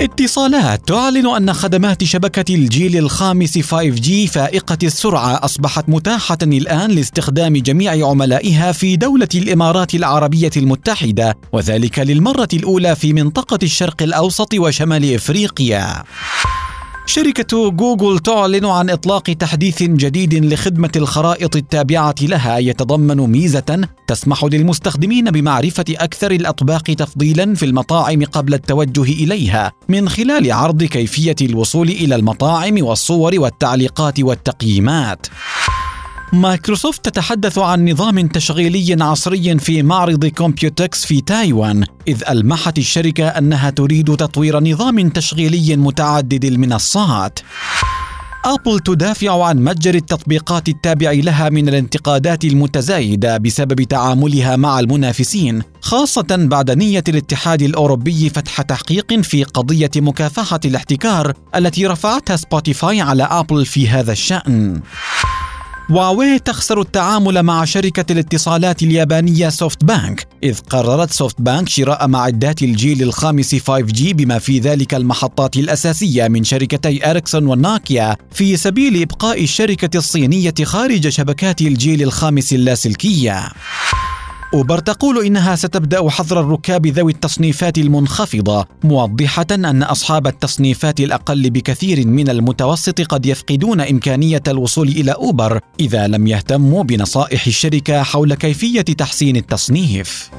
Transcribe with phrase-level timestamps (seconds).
[0.00, 8.08] اتصالات تعلن أن خدمات شبكة الجيل الخامس 5G فائقة السرعة أصبحت متاحة الآن لاستخدام جميع
[8.08, 16.04] عملائها في دولة الإمارات العربية المتحدة وذلك للمرة الأولى في منطقة الشرق الأوسط وشمال إفريقيا.
[17.06, 25.30] شركة جوجل تعلن عن إطلاق تحديث جديد لخدمة الخرائط التابعة لها يتضمن ميزة تسمح للمستخدمين
[25.30, 32.14] بمعرفة أكثر الأطباق تفضيلا في المطاعم قبل التوجه إليها من خلال عرض كيفية الوصول إلى
[32.14, 35.26] المطاعم والصور والتعليقات والتقييمات.
[36.32, 43.70] مايكروسوفت تتحدث عن نظام تشغيلي عصري في معرض كومبيوتكس في تايوان إذ ألمحت الشركة أنها
[43.70, 47.38] تريد تطوير نظام تشغيلي متعدد المنصات
[48.46, 56.26] أبل تدافع عن متجر التطبيقات التابع لها من الانتقادات المتزايدة بسبب تعاملها مع المنافسين، خاصة
[56.30, 63.66] بعد نية الاتحاد الأوروبي فتح تحقيق في قضية مكافحة الاحتكار التي رفعتها سبوتيفاي على أبل
[63.66, 64.80] في هذا الشأن.
[65.90, 72.62] هواوي تخسر التعامل مع شركة الاتصالات اليابانية سوفت بانك إذ قررت سوفت بانك شراء معدات
[72.62, 79.42] الجيل الخامس 5G بما في ذلك المحطات الأساسية من شركتي إريكسون ونوكيا في سبيل إبقاء
[79.42, 83.48] الشركة الصينية خارج شبكات الجيل الخامس اللاسلكية.
[84.54, 92.06] أوبر تقول إنها ستبدأ حظر الركاب ذوي التصنيفات المنخفضة موضحة أن أصحاب التصنيفات الأقل بكثير
[92.06, 98.82] من المتوسط قد يفقدون إمكانية الوصول إلى أوبر إذا لم يهتموا بنصائح الشركة حول كيفية
[98.82, 100.30] تحسين التصنيف.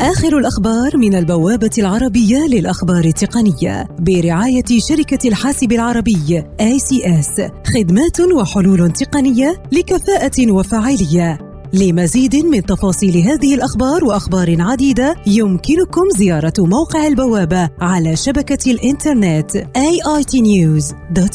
[0.00, 9.62] آخر الأخبار من البوابة العربية للأخبار التقنية برعاية شركة الحاسب العربي ACS خدمات وحلول تقنية
[9.72, 18.70] لكفاءة وفاعلية لمزيد من تفاصيل هذه الأخبار وأخبار عديدة يمكنكم زيارة موقع البوابة على شبكة
[18.70, 19.56] الإنترنت
[20.06, 21.26] aitnews.com